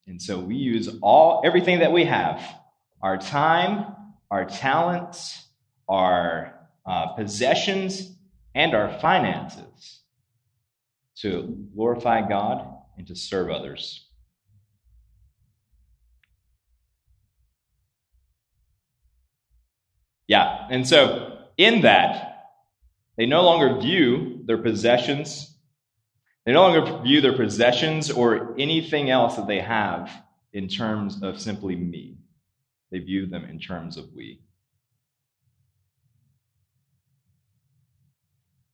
And 0.07 0.21
so 0.21 0.39
we 0.39 0.55
use 0.55 0.89
all 1.01 1.41
everything 1.43 1.79
that 1.79 1.91
we 1.91 2.05
have 2.05 2.41
our 3.01 3.17
time, 3.17 3.85
our 4.31 4.45
talents, 4.45 5.47
our 5.87 6.59
uh, 6.85 7.07
possessions, 7.13 8.15
and 8.53 8.73
our 8.73 8.97
finances 8.99 10.01
to 11.17 11.67
glorify 11.75 12.27
God 12.27 12.67
and 12.97 13.05
to 13.07 13.15
serve 13.15 13.49
others. 13.49 14.07
Yeah, 20.27 20.67
and 20.71 20.87
so 20.87 21.37
in 21.57 21.81
that, 21.81 22.47
they 23.17 23.25
no 23.25 23.43
longer 23.43 23.79
view 23.79 24.41
their 24.45 24.57
possessions, 24.57 25.54
they 26.45 26.53
no 26.53 26.61
longer 26.61 27.01
view 27.01 27.21
their 27.21 27.35
possessions 27.35 28.11
or 28.11 28.55
anything 28.59 29.09
else 29.09 29.35
that 29.35 29.47
they 29.47 29.59
have 29.59 30.11
in 30.53 30.67
terms 30.67 31.21
of 31.23 31.41
simply 31.41 31.75
me. 31.75 32.17
They 32.91 32.99
view 32.99 33.25
them 33.25 33.45
in 33.45 33.59
terms 33.59 33.97
of 33.97 34.13
we. 34.13 34.41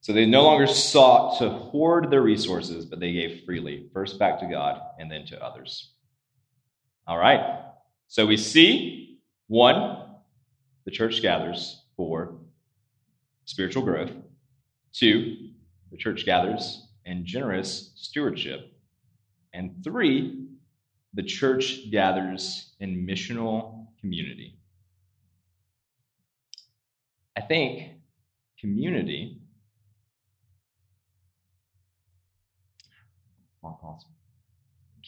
So 0.01 0.13
they 0.13 0.25
no 0.25 0.43
longer 0.43 0.67
sought 0.67 1.39
to 1.39 1.49
hoard 1.49 2.09
their 2.11 2.21
resources, 2.21 2.85
but 2.85 2.99
they 2.99 3.13
gave 3.13 3.43
freely, 3.45 3.89
first 3.93 4.19
back 4.19 4.39
to 4.39 4.47
God 4.47 4.81
and 4.99 5.09
then 5.09 5.25
to 5.27 5.41
others. 5.41 5.93
All 7.07 7.17
right. 7.17 7.63
So 8.07 8.25
we 8.25 8.35
see 8.35 9.19
one, 9.47 10.07
the 10.85 10.91
church 10.91 11.21
gathers 11.21 11.83
for 11.95 12.35
spiritual 13.45 13.83
growth. 13.83 14.11
Two, 14.91 15.51
the 15.91 15.97
church 15.97 16.25
gathers 16.25 16.87
in 17.05 17.25
generous 17.25 17.91
stewardship. 17.95 18.71
And 19.53 19.83
three, 19.83 20.47
the 21.13 21.23
church 21.23 21.91
gathers 21.91 22.73
in 22.79 23.05
missional 23.05 23.87
community. 23.99 24.57
I 27.37 27.41
think 27.41 27.93
community 28.59 29.41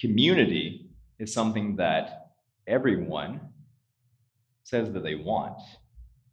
community 0.04 0.90
is 1.18 1.34
something 1.34 1.78
that 1.78 2.32
everyone 2.68 3.40
says 4.64 4.92
that 4.92 5.04
they 5.04 5.16
want, 5.16 5.58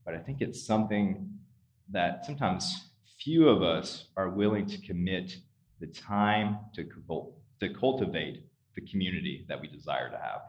but 0.04 0.14
I 0.14 0.18
think 0.18 0.40
it's 0.40 0.64
something 0.64 1.38
that 1.90 2.24
sometimes 2.24 2.90
few 3.18 3.48
of 3.48 3.62
us 3.62 4.06
are 4.16 4.30
willing 4.30 4.66
to 4.66 4.78
commit 4.78 5.36
the 5.80 5.86
time 5.86 6.58
to, 6.74 6.86
to 7.60 7.74
cultivate 7.74 8.44
the 8.74 8.80
community 8.82 9.46
that 9.48 9.60
we 9.60 9.68
desire 9.68 10.10
to 10.10 10.16
have. 10.16 10.42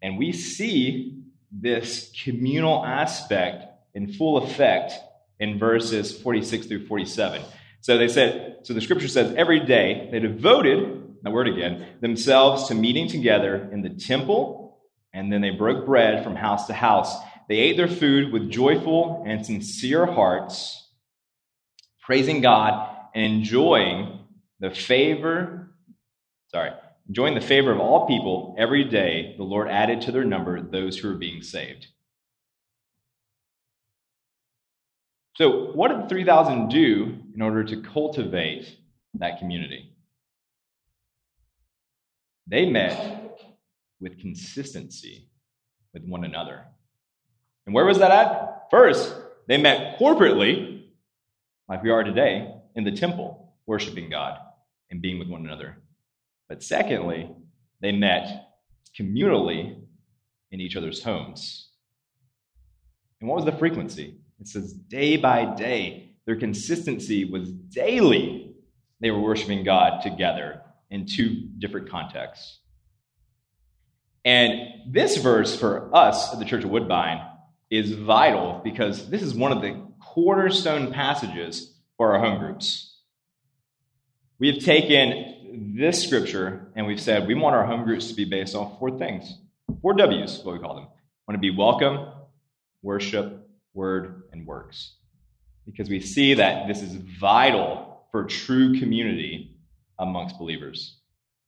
And 0.00 0.18
we 0.18 0.32
see 0.32 1.22
this 1.50 2.12
communal 2.24 2.84
aspect 2.84 3.66
in 3.94 4.12
full 4.12 4.38
effect 4.38 4.94
in 5.38 5.58
verses 5.58 6.16
46 6.16 6.66
through 6.66 6.86
47. 6.86 7.42
So 7.80 7.98
they 7.98 8.08
said, 8.08 8.58
so 8.62 8.74
the 8.74 8.80
scripture 8.80 9.08
says, 9.08 9.34
every 9.36 9.60
day 9.60 10.08
they 10.10 10.20
devoted, 10.20 11.16
the 11.22 11.30
word 11.30 11.48
again, 11.48 11.86
themselves 12.00 12.68
to 12.68 12.74
meeting 12.74 13.08
together 13.08 13.68
in 13.72 13.82
the 13.82 13.90
temple, 13.90 14.78
and 15.12 15.32
then 15.32 15.40
they 15.40 15.50
broke 15.50 15.84
bread 15.84 16.24
from 16.24 16.36
house 16.36 16.66
to 16.68 16.74
house. 16.74 17.14
They 17.48 17.56
ate 17.56 17.76
their 17.76 17.88
food 17.88 18.32
with 18.32 18.50
joyful 18.50 19.24
and 19.26 19.44
sincere 19.44 20.06
hearts, 20.06 20.81
praising 22.02 22.40
God 22.40 22.88
and 23.14 23.24
enjoying 23.24 24.20
the 24.60 24.70
favor, 24.70 25.74
sorry, 26.48 26.72
enjoying 27.08 27.34
the 27.34 27.40
favor 27.40 27.72
of 27.72 27.80
all 27.80 28.06
people 28.06 28.54
every 28.58 28.84
day. 28.84 29.34
The 29.36 29.44
Lord 29.44 29.68
added 29.68 30.02
to 30.02 30.12
their 30.12 30.24
number 30.24 30.60
those 30.60 30.98
who 30.98 31.08
were 31.08 31.14
being 31.14 31.42
saved. 31.42 31.86
So, 35.34 35.72
what 35.72 35.88
did 35.88 36.08
3,000 36.08 36.68
do 36.68 37.18
in 37.34 37.40
order 37.40 37.64
to 37.64 37.82
cultivate 37.82 38.76
that 39.14 39.38
community? 39.38 39.92
They 42.46 42.66
met 42.66 43.38
with 44.00 44.20
consistency 44.20 45.28
with 45.94 46.04
one 46.04 46.24
another. 46.24 46.64
And 47.66 47.74
where 47.74 47.84
was 47.84 47.98
that 47.98 48.10
at? 48.10 48.70
First, 48.70 49.14
they 49.46 49.56
met 49.56 49.98
corporately, 49.98 50.71
like 51.72 51.82
we 51.82 51.88
are 51.88 52.04
today, 52.04 52.52
in 52.74 52.84
the 52.84 52.92
temple, 52.92 53.54
worshiping 53.64 54.10
God 54.10 54.36
and 54.90 55.00
being 55.00 55.18
with 55.18 55.28
one 55.28 55.46
another. 55.46 55.78
But 56.46 56.62
secondly, 56.62 57.30
they 57.80 57.92
met 57.92 58.50
communally 58.94 59.80
in 60.50 60.60
each 60.60 60.76
other's 60.76 61.02
homes. 61.02 61.70
And 63.18 63.30
what 63.30 63.36
was 63.36 63.46
the 63.46 63.58
frequency? 63.58 64.18
It 64.38 64.48
says 64.48 64.74
day 64.74 65.16
by 65.16 65.46
day. 65.46 66.10
Their 66.26 66.36
consistency 66.36 67.24
was 67.24 67.50
daily. 67.50 68.54
They 69.00 69.10
were 69.10 69.22
worshiping 69.22 69.64
God 69.64 70.02
together 70.02 70.60
in 70.90 71.06
two 71.06 71.48
different 71.58 71.88
contexts. 71.88 72.58
And 74.26 74.92
this 74.92 75.16
verse 75.16 75.58
for 75.58 75.88
us 75.96 76.34
at 76.34 76.38
the 76.38 76.44
Church 76.44 76.64
of 76.64 76.70
Woodbine 76.70 77.26
is 77.70 77.92
vital 77.92 78.60
because 78.62 79.08
this 79.08 79.22
is 79.22 79.32
one 79.32 79.52
of 79.52 79.62
the 79.62 79.90
cornerstone 80.12 80.92
passages 80.92 81.72
for 81.96 82.12
our 82.12 82.20
home 82.20 82.38
groups. 82.38 82.98
We 84.38 84.52
have 84.52 84.62
taken 84.62 85.74
this 85.76 86.02
scripture 86.02 86.70
and 86.76 86.86
we've 86.86 87.00
said 87.00 87.26
we 87.26 87.34
want 87.34 87.56
our 87.56 87.64
home 87.64 87.84
groups 87.84 88.08
to 88.08 88.14
be 88.14 88.26
based 88.26 88.54
on 88.54 88.76
four 88.78 88.98
things. 88.98 89.38
Four 89.80 89.94
W's, 89.94 90.40
what 90.40 90.52
we 90.52 90.58
call 90.58 90.74
them. 90.74 90.84
We 90.84 91.32
want 91.32 91.42
to 91.42 91.50
be 91.52 91.56
welcome, 91.56 92.08
worship, 92.82 93.48
word, 93.72 94.24
and 94.32 94.46
works. 94.46 94.96
Because 95.64 95.88
we 95.88 96.00
see 96.00 96.34
that 96.34 96.68
this 96.68 96.82
is 96.82 96.94
vital 96.94 98.04
for 98.10 98.24
true 98.24 98.78
community 98.78 99.56
amongst 99.98 100.38
believers. 100.38 100.98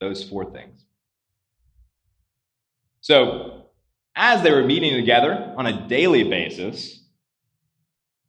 Those 0.01 0.27
four 0.27 0.51
things. 0.51 0.85
So, 3.03 3.67
as 4.17 4.43
they 4.43 4.53
were 4.53 4.65
meeting 4.65 4.95
together 4.95 5.53
on 5.59 5.67
a 5.67 5.87
daily 5.87 6.25
basis, 6.25 7.04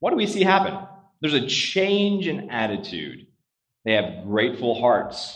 what 0.06 0.12
do 0.12 0.18
we 0.18 0.28
see 0.28 0.44
happen? 0.44 0.78
There's 1.20 1.34
a 1.34 1.48
change 1.48 2.28
in 2.28 2.52
attitude. 2.52 3.26
They 3.86 3.94
have 3.94 4.24
grateful 4.24 4.80
hearts 4.80 5.36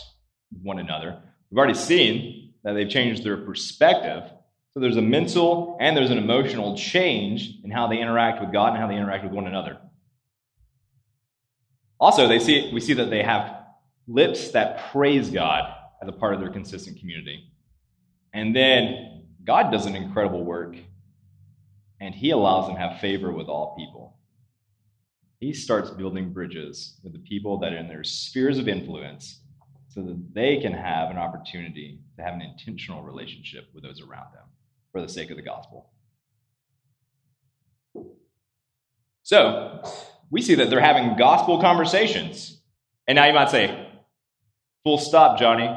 with 0.52 0.62
one 0.62 0.78
another. 0.78 1.20
We've 1.50 1.58
already 1.58 1.74
seen 1.74 2.54
that 2.62 2.74
they've 2.74 2.88
changed 2.88 3.24
their 3.24 3.38
perspective. 3.38 4.30
So 4.70 4.78
there's 4.78 4.96
a 4.96 5.02
mental 5.02 5.76
and 5.80 5.96
there's 5.96 6.12
an 6.12 6.18
emotional 6.18 6.76
change 6.76 7.52
in 7.64 7.72
how 7.72 7.88
they 7.88 7.98
interact 7.98 8.40
with 8.40 8.52
God 8.52 8.68
and 8.68 8.78
how 8.78 8.86
they 8.86 8.94
interact 8.94 9.24
with 9.24 9.32
one 9.32 9.48
another. 9.48 9.76
Also, 11.98 12.28
they 12.28 12.38
see, 12.38 12.70
we 12.72 12.78
see 12.78 12.92
that 12.92 13.10
they 13.10 13.24
have 13.24 13.52
lips 14.06 14.52
that 14.52 14.92
praise 14.92 15.30
God 15.30 15.64
as 16.00 16.08
a 16.08 16.12
part 16.12 16.34
of 16.34 16.38
their 16.38 16.50
consistent 16.50 17.00
community. 17.00 17.42
And 18.32 18.54
then 18.54 19.24
God 19.42 19.72
does 19.72 19.86
an 19.86 19.96
incredible 19.96 20.44
work, 20.44 20.76
and 22.00 22.14
He 22.14 22.30
allows 22.30 22.68
them 22.68 22.76
to 22.76 22.80
have 22.80 23.00
favor 23.00 23.32
with 23.32 23.48
all 23.48 23.74
people. 23.76 24.19
He 25.40 25.54
starts 25.54 25.90
building 25.90 26.32
bridges 26.32 26.98
with 27.02 27.14
the 27.14 27.18
people 27.18 27.58
that 27.60 27.72
are 27.72 27.78
in 27.78 27.88
their 27.88 28.04
spheres 28.04 28.58
of 28.58 28.68
influence 28.68 29.40
so 29.88 30.02
that 30.02 30.34
they 30.34 30.60
can 30.60 30.72
have 30.72 31.10
an 31.10 31.16
opportunity 31.16 31.98
to 32.16 32.22
have 32.22 32.34
an 32.34 32.42
intentional 32.42 33.02
relationship 33.02 33.64
with 33.74 33.82
those 33.82 34.02
around 34.02 34.32
them 34.34 34.44
for 34.92 35.00
the 35.00 35.08
sake 35.08 35.30
of 35.30 35.36
the 35.36 35.42
gospel. 35.42 35.90
So, 39.22 39.82
we 40.30 40.42
see 40.42 40.56
that 40.56 40.70
they're 40.70 40.80
having 40.80 41.16
gospel 41.16 41.60
conversations. 41.60 42.60
And 43.08 43.16
now 43.16 43.26
you 43.26 43.32
might 43.32 43.50
say, 43.50 43.88
full 44.84 44.98
stop, 44.98 45.38
Johnny. 45.38 45.68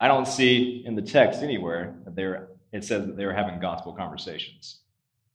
I 0.00 0.08
don't 0.08 0.26
see 0.26 0.82
in 0.86 0.94
the 0.94 1.02
text 1.02 1.42
anywhere 1.42 1.96
that 2.04 2.14
they're, 2.14 2.48
it 2.72 2.84
says 2.84 3.06
that 3.06 3.16
they 3.16 3.26
were 3.26 3.32
having 3.32 3.60
gospel 3.60 3.92
conversations. 3.92 4.80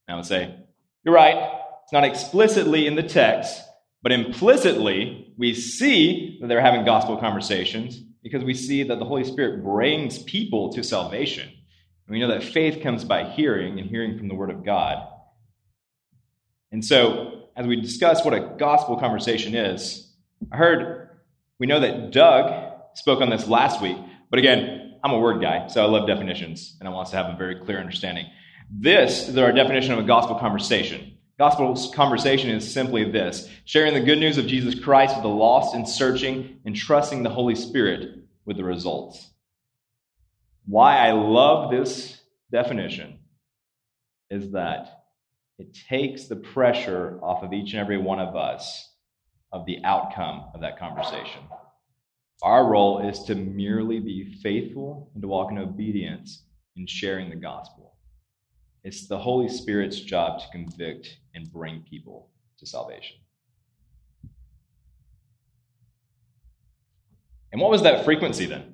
And 0.08 0.13
I 0.13 0.18
would 0.18 0.25
say, 0.25 0.56
you're 1.04 1.13
right. 1.13 1.60
It's 1.84 1.94
not 1.94 2.06
explicitly 2.06 2.88
in 2.88 2.96
the 2.96 3.04
text, 3.04 3.62
but 4.03 4.12
implicitly, 4.12 5.33
we 5.38 5.55
see 5.55 6.38
that 6.41 6.48
they're 6.48 6.62
having 6.62 6.86
gospel 6.86 7.17
conversations 7.17 7.98
because 8.22 8.43
we 8.43 8.53
see 8.53 8.83
that 8.83 9.00
the 9.00 9.05
Holy 9.05 9.24
Spirit 9.24 9.63
brings 9.63 10.22
people 10.22 10.74
to 10.74 10.83
salvation. 10.83 11.48
And 11.48 12.13
we 12.13 12.19
know 12.19 12.27
that 12.27 12.43
faith 12.43 12.83
comes 12.83 13.05
by 13.05 13.24
hearing 13.24 13.79
and 13.79 13.89
hearing 13.89 14.17
from 14.17 14.27
the 14.27 14.36
Word 14.36 14.50
of 14.50 14.65
God. 14.65 15.07
And 16.72 16.83
so, 16.83 17.50
as 17.55 17.65
we 17.65 17.79
discuss 17.79 18.25
what 18.25 18.33
a 18.33 18.55
gospel 18.57 18.98
conversation 18.98 19.55
is, 19.55 20.12
I 20.51 20.57
heard, 20.57 21.10
we 21.60 21.67
know 21.67 21.79
that 21.79 22.12
Doug 22.12 22.74
spoke 22.95 23.22
on 23.22 23.29
this 23.29 23.48
last 23.48 23.81
week, 23.81 23.98
but 24.29 24.39
again, 24.39 24.95
I'm 25.03 25.12
a 25.12 25.19
word 25.19 25.41
guy, 25.41 25.67
so 25.67 25.83
I 25.83 25.88
love 25.88 26.07
definitions, 26.07 26.75
and 26.79 26.88
I 26.88 26.91
want 26.91 27.07
us 27.07 27.12
to 27.12 27.17
have 27.17 27.33
a 27.33 27.38
very 27.38 27.60
clear 27.60 27.79
understanding. 27.79 28.25
This 28.72 29.27
is 29.27 29.38
our 29.38 29.51
definition 29.51 29.93
of 29.93 30.00
a 30.00 30.03
gospel 30.03 30.36
conversation. 30.36 31.17
Gospel 31.44 31.76
conversation 31.94 32.50
is 32.52 32.74
simply 32.74 33.04
this 33.12 33.50
sharing 33.66 33.94
the 33.94 34.00
good 34.00 34.18
news 34.18 34.38
of 34.38 34.48
Jesus 34.48 34.79
Christ 34.79 35.18
with 35.18 35.24
the 35.24 35.27
lost 35.27 35.75
and 35.75 35.86
searching 35.86 36.62
and 36.64 36.74
trusting 36.74 37.22
the 37.22 37.29
Holy 37.29 37.53
Spirit 37.53 38.20
with 38.46 38.56
the 38.56 38.64
results. 38.64 39.29
Why 40.66 41.06
I 41.06 41.12
love 41.12 41.70
this 41.70 42.18
definition 42.50 43.20
is 44.29 44.51
that 44.51 45.03
it 45.60 45.77
takes 45.90 46.27
the 46.27 46.38
pressure 46.38 47.20
off 47.22 47.44
of 47.44 47.51
each 47.51 47.74
and 47.74 47.82
every 47.82 47.98
one 47.98 48.22
of 48.22 48.38
us 48.38 48.94
of 49.51 49.66
the 49.66 49.79
outcome 49.84 50.46
of 50.56 50.62
that 50.62 50.79
conversation. 50.79 51.42
Our 52.42 52.66
role 52.66 53.06
is 53.06 53.22
to 53.25 53.36
merely 53.36 54.00
be 54.00 54.40
faithful 54.42 55.12
and 55.14 55.22
to 55.22 55.27
walk 55.27 55.51
in 55.51 55.58
obedience 55.58 56.46
in 56.77 56.88
sharing 56.88 57.29
the 57.29 57.36
gospel. 57.36 57.93
It's 58.83 59.07
the 59.07 59.17
Holy 59.17 59.48
Spirit's 59.48 60.00
job 60.00 60.39
to 60.41 60.46
convict 60.51 61.17
and 61.33 61.51
bring 61.51 61.85
people 61.89 62.29
to 62.59 62.65
salvation. 62.65 63.17
And 67.53 67.61
what 67.61 67.72
was 67.72 67.83
that 67.83 68.03
frequency 68.03 68.46
then? 68.46 68.74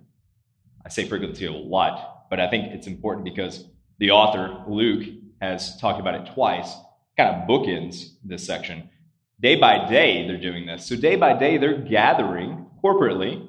I 0.85 0.89
say 0.89 1.07
frequency 1.07 1.45
a 1.45 1.51
lot, 1.51 2.29
but 2.29 2.39
I 2.39 2.49
think 2.49 2.73
it's 2.73 2.87
important 2.87 3.25
because 3.25 3.65
the 3.99 4.11
author, 4.11 4.63
Luke, 4.67 5.05
has 5.41 5.77
talked 5.77 5.99
about 5.99 6.15
it 6.15 6.33
twice, 6.33 6.73
kind 7.17 7.35
of 7.35 7.47
bookends 7.47 8.13
this 8.23 8.45
section. 8.45 8.89
Day 9.41 9.57
by 9.57 9.87
day, 9.89 10.25
they're 10.25 10.37
doing 10.37 10.65
this. 10.65 10.85
So, 10.85 10.95
day 10.95 11.17
by 11.17 11.37
day, 11.37 11.57
they're 11.57 11.77
gathering 11.77 12.65
corporately, 12.83 13.47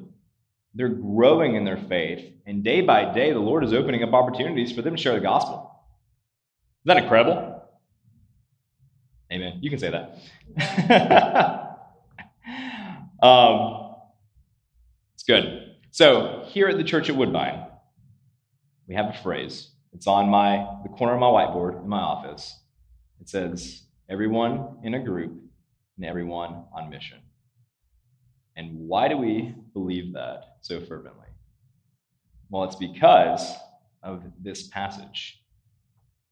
they're 0.75 0.89
growing 0.89 1.55
in 1.55 1.65
their 1.65 1.77
faith, 1.77 2.33
and 2.47 2.63
day 2.63 2.81
by 2.81 3.13
day, 3.13 3.33
the 3.33 3.39
Lord 3.39 3.65
is 3.65 3.73
opening 3.73 4.03
up 4.03 4.13
opportunities 4.13 4.73
for 4.73 4.83
them 4.83 4.97
to 4.97 5.03
share 5.03 5.15
the 5.15 5.21
gospel. 5.21 5.70
Is 6.81 6.87
that 6.87 6.97
incredible? 6.97 7.63
Amen. 9.31 9.59
You 9.61 9.69
can 9.69 9.79
say 9.79 9.91
that. 9.91 10.17
um, 13.23 13.95
it's 15.15 15.23
good. 15.25 15.75
So, 15.91 16.45
here 16.47 16.69
at 16.69 16.79
the 16.79 16.85
church 16.85 17.11
at 17.11 17.17
Woodbine, 17.17 17.67
we 18.89 18.95
have 18.95 19.07
a 19.07 19.23
phrase. 19.23 19.69
It's 19.93 20.07
on 20.07 20.31
my 20.31 20.67
the 20.83 20.89
corner 20.89 21.15
of 21.15 21.21
my 21.21 21.27
whiteboard 21.27 21.83
in 21.83 21.89
my 21.89 22.01
office. 22.01 22.59
It 23.21 23.29
says, 23.29 23.83
"Everyone 24.09 24.79
in 24.83 24.95
a 24.95 25.01
group 25.01 25.33
and 25.97 26.07
everyone 26.07 26.65
on 26.73 26.89
mission." 26.89 27.19
And 28.57 28.89
why 28.89 29.09
do 29.09 29.19
we 29.19 29.55
believe 29.75 30.15
that 30.15 30.57
so 30.63 30.81
fervently? 30.81 31.27
Well, 32.49 32.65
it's 32.65 32.77
because 32.77 33.53
of 34.03 34.23
this 34.43 34.69
passage. 34.69 35.40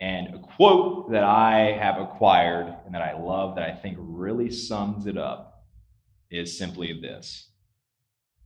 And 0.00 0.34
a 0.34 0.38
quote 0.38 1.10
that 1.10 1.24
I 1.24 1.76
have 1.78 2.00
acquired 2.00 2.72
and 2.84 2.94
that 2.94 3.02
I 3.02 3.20
love, 3.20 3.56
that 3.56 3.68
I 3.68 3.74
think 3.74 3.96
really 3.98 4.50
sums 4.50 5.06
it 5.06 5.18
up, 5.18 5.64
is 6.30 6.56
simply 6.56 7.00
this 7.00 7.50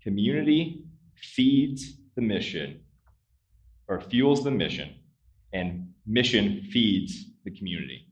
Community 0.02 0.84
feeds 1.14 1.94
the 2.16 2.22
mission, 2.22 2.80
or 3.86 4.00
fuels 4.00 4.42
the 4.42 4.50
mission, 4.50 4.94
and 5.52 5.92
mission 6.06 6.66
feeds 6.72 7.26
the 7.44 7.50
community. 7.50 8.06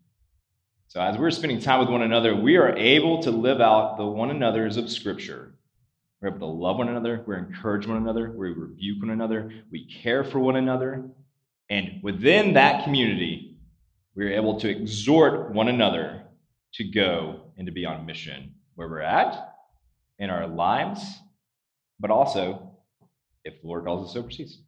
So, 0.88 1.00
as 1.00 1.16
we're 1.16 1.31
spending 1.31 1.61
time 1.61 1.81
with 1.81 1.88
one 1.88 2.03
another, 2.03 2.37
we 2.37 2.57
are 2.57 2.76
able 2.76 3.22
to 3.22 3.31
live 3.31 3.61
out 3.61 3.96
the 3.96 4.07
one 4.07 4.31
another's 4.31 4.76
of 4.76 4.90
Scripture 4.90 5.55
we're 6.20 6.29
able 6.29 6.40
to 6.40 6.46
love 6.46 6.76
one 6.76 6.88
another. 6.88 7.24
We 7.26 7.37
encourage 7.37 7.87
one 7.87 7.96
another. 7.96 8.31
We 8.31 8.50
rebuke 8.50 9.00
one 9.00 9.11
another. 9.11 9.50
We 9.70 9.87
care 9.87 10.22
for 10.22 10.38
one 10.38 10.57
another. 10.57 11.09
And 11.70 12.02
within 12.02 12.54
that 12.54 12.85
community, 12.85 13.56
we're 14.16 14.33
able 14.33 14.59
to 14.61 14.68
exhort 14.68 15.52
one 15.52 15.68
another 15.68 16.24
to 16.74 16.85
go 16.85 17.52
and 17.56 17.66
to 17.66 17.72
be 17.72 17.87
on 17.87 18.04
mission 18.06 18.54
where 18.74 18.88
we're 18.88 19.00
at 19.00 19.54
in 20.18 20.30
our 20.30 20.48
lives, 20.48 21.00
but 22.00 22.11
also 22.11 22.76
if 23.44 23.61
the 23.62 23.68
Lord 23.68 23.85
calls 23.85 24.11
us 24.11 24.16
overseas. 24.16 24.59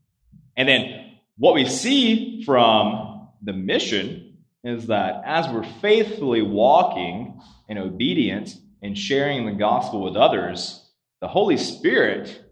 And 0.56 0.68
then 0.68 1.16
what 1.36 1.54
we 1.54 1.66
see 1.66 2.44
from 2.44 3.28
the 3.42 3.52
mission 3.52 4.38
is 4.64 4.86
that 4.86 5.22
as 5.26 5.48
we're 5.48 5.68
faithfully 5.80 6.42
walking 6.42 7.40
in 7.68 7.78
obedience 7.78 8.56
and 8.80 8.96
sharing 8.96 9.46
the 9.46 9.52
gospel 9.52 10.02
with 10.02 10.16
others, 10.16 10.88
the 11.20 11.28
Holy 11.28 11.56
Spirit 11.56 12.44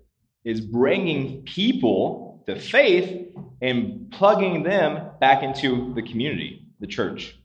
is 0.44 0.60
bringing 0.60 1.42
people 1.44 2.29
to 2.46 2.58
faith 2.58 3.34
and 3.60 4.10
plugging 4.10 4.62
them 4.62 5.10
back 5.20 5.42
into 5.42 5.92
the 5.94 6.02
community, 6.02 6.66
the 6.80 6.86
church. 6.86 7.36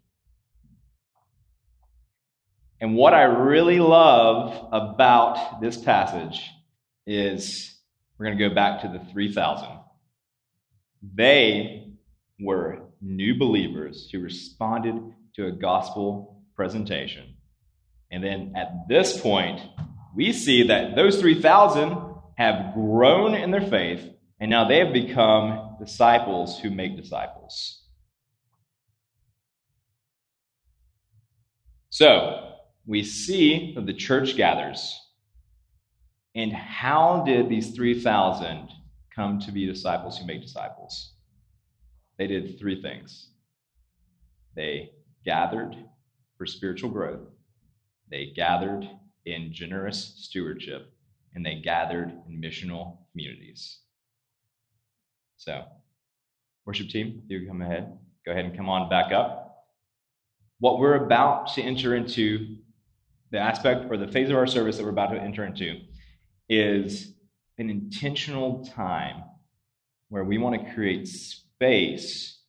And 2.79 2.95
what 2.95 3.13
I 3.13 3.23
really 3.23 3.79
love 3.79 4.69
about 4.71 5.61
this 5.61 5.77
passage 5.77 6.41
is 7.07 7.77
we're 8.17 8.27
going 8.27 8.37
to 8.37 8.49
go 8.49 8.53
back 8.53 8.81
to 8.81 8.87
the 8.87 8.99
3000. 9.11 9.67
They 11.13 11.87
were 12.39 12.81
new 13.01 13.37
believers 13.37 14.09
who 14.11 14.19
responded 14.19 14.95
to 15.35 15.47
a 15.47 15.51
gospel 15.51 16.43
presentation. 16.55 17.35
And 18.11 18.23
then 18.23 18.53
at 18.55 18.87
this 18.87 19.19
point, 19.19 19.61
we 20.15 20.31
see 20.31 20.67
that 20.67 20.95
those 20.95 21.19
3,000 21.19 21.97
have 22.37 22.73
grown 22.73 23.35
in 23.35 23.51
their 23.51 23.61
faith, 23.61 24.09
and 24.39 24.49
now 24.49 24.67
they 24.67 24.79
have 24.79 24.93
become 24.93 25.77
disciples 25.79 26.59
who 26.59 26.69
make 26.69 26.97
disciples. 26.97 27.83
So, 31.89 32.51
we 32.85 33.03
see 33.03 33.73
that 33.75 33.85
the 33.85 33.93
church 33.93 34.35
gathers. 34.35 34.99
And 36.35 36.51
how 36.51 37.23
did 37.25 37.47
these 37.47 37.73
3,000 37.73 38.69
come 39.15 39.39
to 39.39 39.51
be 39.51 39.65
disciples 39.65 40.17
who 40.17 40.25
make 40.25 40.41
disciples? 40.41 41.13
They 42.17 42.27
did 42.27 42.59
three 42.59 42.81
things 42.81 43.29
they 44.55 44.91
gathered 45.25 45.75
for 46.37 46.45
spiritual 46.45 46.89
growth, 46.89 47.27
they 48.09 48.31
gathered 48.35 48.89
in 49.25 49.51
generous 49.51 50.15
stewardship, 50.17 50.93
and 51.33 51.45
they 51.45 51.55
gathered 51.55 52.11
in 52.27 52.41
missional 52.41 52.99
communities. 53.11 53.79
So, 55.37 55.63
worship 56.65 56.89
team, 56.89 57.23
you 57.27 57.47
come 57.47 57.61
ahead. 57.61 57.97
Go 58.25 58.31
ahead 58.31 58.45
and 58.45 58.55
come 58.55 58.69
on 58.69 58.89
back 58.89 59.11
up. 59.11 59.65
What 60.59 60.79
we're 60.79 61.03
about 61.03 61.53
to 61.53 61.61
enter 61.61 61.95
into, 61.95 62.57
the 63.31 63.39
aspect 63.39 63.85
or 63.89 63.97
the 63.97 64.07
phase 64.07 64.29
of 64.29 64.37
our 64.37 64.47
service 64.47 64.77
that 64.77 64.83
we're 64.83 64.89
about 64.89 65.11
to 65.11 65.19
enter 65.19 65.43
into, 65.43 65.81
is 66.49 67.13
an 67.57 67.69
intentional 67.69 68.65
time 68.65 69.23
where 70.09 70.23
we 70.23 70.37
want 70.37 70.55
to 70.59 70.73
create 70.73 71.07
space 71.07 72.39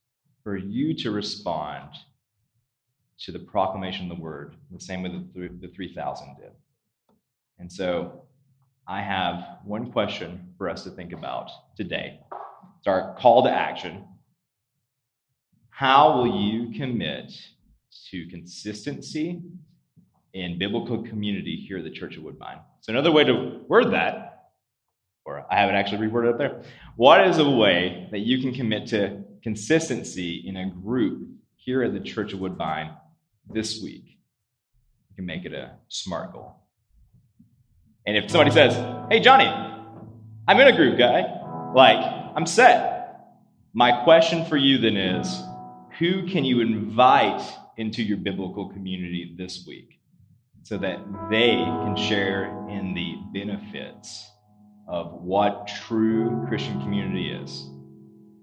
for 0.42 0.56
you 0.56 0.94
to 0.94 1.10
respond 1.10 1.88
to 3.18 3.32
the 3.32 3.38
proclamation 3.38 4.10
of 4.10 4.16
the 4.16 4.22
word 4.22 4.56
the 4.70 4.80
same 4.80 5.02
way 5.02 5.10
the 5.34 5.68
3,000 5.68 6.36
did. 6.38 6.52
And 7.58 7.72
so 7.72 8.22
I 8.86 9.00
have 9.00 9.58
one 9.64 9.90
question 9.90 10.52
for 10.58 10.68
us 10.68 10.84
to 10.84 10.90
think 10.90 11.12
about 11.12 11.50
today. 11.76 12.20
It's 12.78 12.86
our 12.86 13.14
call 13.18 13.44
to 13.44 13.50
action. 13.50 14.04
How 15.70 16.16
will 16.16 16.40
you 16.40 16.78
commit 16.78 17.32
to 18.10 18.26
consistency 18.28 19.42
in 20.32 20.58
biblical 20.58 21.02
community 21.02 21.56
here 21.56 21.78
at 21.78 21.84
the 21.84 21.90
Church 21.90 22.16
of 22.16 22.22
Woodbine? 22.22 22.60
So, 22.80 22.92
another 22.92 23.12
way 23.12 23.24
to 23.24 23.60
word 23.68 23.92
that, 23.92 24.44
or 25.24 25.44
I 25.50 25.56
haven't 25.60 25.74
actually 25.74 26.08
reworded 26.08 26.34
it 26.34 26.38
there. 26.38 26.62
What 26.96 27.26
is 27.26 27.38
a 27.38 27.48
way 27.48 28.08
that 28.10 28.20
you 28.20 28.40
can 28.40 28.54
commit 28.54 28.86
to 28.88 29.22
consistency 29.42 30.44
in 30.46 30.56
a 30.56 30.70
group 30.70 31.28
here 31.56 31.82
at 31.82 31.92
the 31.92 32.00
Church 32.00 32.32
of 32.32 32.40
Woodbine 32.40 32.96
this 33.52 33.82
week? 33.82 34.18
You 35.10 35.16
can 35.16 35.26
make 35.26 35.44
it 35.44 35.52
a 35.52 35.72
SMART 35.88 36.32
goal. 36.32 36.56
And 38.06 38.16
if 38.16 38.30
somebody 38.30 38.50
says, 38.50 38.74
Hey, 39.10 39.20
Johnny, 39.20 39.46
I'm 40.48 40.60
in 40.60 40.68
a 40.68 40.76
group, 40.76 40.96
guy, 40.96 41.24
like, 41.74 42.25
I'm 42.36 42.44
set. 42.44 43.32
My 43.72 44.04
question 44.04 44.44
for 44.44 44.58
you 44.58 44.76
then 44.76 44.98
is, 44.98 45.42
who 45.98 46.26
can 46.28 46.44
you 46.44 46.60
invite 46.60 47.42
into 47.78 48.02
your 48.02 48.18
biblical 48.18 48.68
community 48.68 49.34
this 49.38 49.64
week 49.66 49.98
so 50.62 50.76
that 50.76 50.98
they 51.30 51.54
can 51.54 51.96
share 51.96 52.44
in 52.68 52.92
the 52.92 53.14
benefits 53.32 54.30
of 54.86 55.14
what 55.14 55.66
true 55.86 56.44
Christian 56.46 56.78
community 56.82 57.30
is? 57.30 57.70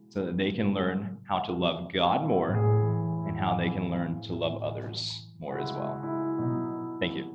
So 0.10 0.26
that 0.26 0.38
they 0.38 0.52
can 0.52 0.74
learn 0.74 1.20
how 1.30 1.38
to 1.42 1.52
love 1.52 1.94
God 1.94 2.28
more 2.28 3.28
and 3.28 3.38
how 3.40 3.56
they 3.56 3.70
can 3.70 3.92
learn 3.92 4.24
to 4.24 4.34
love 4.34 4.64
others 4.64 5.28
more 5.40 5.60
as 5.60 5.72
well. 5.72 6.98
Thank 7.00 7.14
you. 7.14 7.32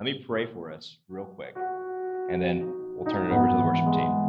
Let 0.00 0.04
me 0.04 0.22
pray 0.26 0.52
for 0.52 0.70
us 0.70 0.98
real 1.08 1.24
quick, 1.24 1.54
and 1.56 2.42
then 2.42 2.70
we'll 2.94 3.10
turn 3.10 3.30
it 3.30 3.34
over 3.34 3.48
to 3.48 3.54
the 3.54 3.62
worship 3.62 3.90
team. 3.94 4.25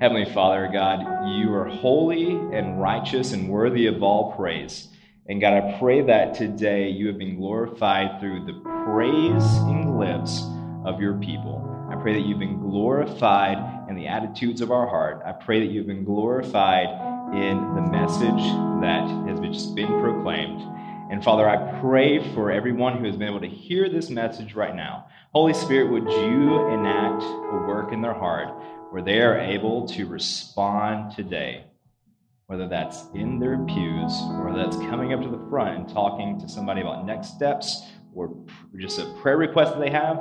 Heavenly 0.00 0.32
Father, 0.32 0.70
God, 0.72 1.28
you 1.28 1.52
are 1.52 1.64
holy 1.64 2.30
and 2.30 2.80
righteous 2.80 3.32
and 3.32 3.48
worthy 3.48 3.88
of 3.88 4.00
all 4.00 4.32
praise. 4.36 4.86
And 5.28 5.40
God, 5.40 5.54
I 5.54 5.76
pray 5.80 6.02
that 6.02 6.34
today 6.34 6.88
you 6.88 7.08
have 7.08 7.18
been 7.18 7.34
glorified 7.34 8.20
through 8.20 8.46
the 8.46 8.60
praising 8.84 9.98
lips 9.98 10.44
of 10.84 11.00
your 11.00 11.14
people. 11.14 11.64
I 11.90 11.96
pray 11.96 12.12
that 12.12 12.20
you've 12.20 12.38
been 12.38 12.60
glorified 12.60 13.88
in 13.88 13.96
the 13.96 14.06
attitudes 14.06 14.60
of 14.60 14.70
our 14.70 14.86
heart. 14.86 15.20
I 15.26 15.32
pray 15.32 15.66
that 15.66 15.72
you've 15.72 15.88
been 15.88 16.04
glorified 16.04 16.86
in 17.34 17.58
the 17.74 17.82
message 17.82 18.44
that 18.80 19.02
has 19.26 19.40
just 19.40 19.74
been 19.74 20.00
proclaimed. 20.00 20.60
And 21.10 21.24
Father, 21.24 21.48
I 21.48 21.80
pray 21.80 22.32
for 22.34 22.52
everyone 22.52 22.98
who 22.98 23.04
has 23.06 23.16
been 23.16 23.28
able 23.28 23.40
to 23.40 23.48
hear 23.48 23.88
this 23.88 24.10
message 24.10 24.54
right 24.54 24.76
now. 24.76 25.06
Holy 25.32 25.54
Spirit, 25.54 25.90
would 25.90 26.04
you 26.04 26.68
enact 26.68 27.24
a 27.24 27.64
work 27.66 27.92
in 27.92 28.00
their 28.00 28.14
heart 28.14 28.54
where 28.90 29.02
they 29.02 29.20
are 29.20 29.38
able 29.38 29.86
to 29.88 30.06
respond 30.06 31.14
today? 31.14 31.64
Whether 32.46 32.68
that's 32.68 33.04
in 33.14 33.38
their 33.38 33.58
pews 33.58 34.20
or 34.38 34.54
that's 34.56 34.76
coming 34.76 35.12
up 35.12 35.22
to 35.22 35.28
the 35.28 35.44
front 35.50 35.78
and 35.78 35.88
talking 35.88 36.40
to 36.40 36.48
somebody 36.48 36.80
about 36.80 37.04
next 37.04 37.34
steps 37.34 37.82
or 38.14 38.34
just 38.76 38.98
a 38.98 39.14
prayer 39.20 39.36
request 39.36 39.74
that 39.74 39.80
they 39.80 39.90
have. 39.90 40.16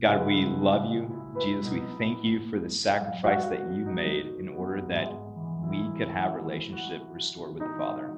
God, 0.00 0.26
we 0.26 0.44
love 0.44 0.90
you. 0.90 1.22
Jesus, 1.40 1.70
we 1.70 1.82
thank 1.98 2.24
you 2.24 2.48
for 2.48 2.58
the 2.58 2.70
sacrifice 2.70 3.44
that 3.46 3.60
you 3.72 3.84
made 3.84 4.26
in 4.38 4.48
order 4.48 4.80
that 4.88 5.12
we 5.68 5.90
could 5.98 6.08
have 6.08 6.34
relationship 6.34 7.02
restored 7.10 7.54
with 7.54 7.62
the 7.62 7.74
Father. 7.78 8.10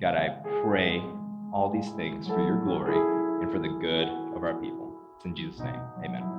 God, 0.00 0.14
I 0.14 0.28
pray 0.62 0.98
all 1.52 1.70
these 1.72 1.90
things 1.92 2.26
for 2.28 2.44
your 2.44 2.62
glory 2.64 2.96
and 3.42 3.50
for 3.50 3.58
the 3.58 3.68
good 3.80 4.08
of 4.36 4.42
our 4.42 4.54
people. 4.60 4.98
It's 5.16 5.24
in 5.24 5.34
Jesus' 5.34 5.60
name. 5.60 5.80
Amen. 6.04 6.35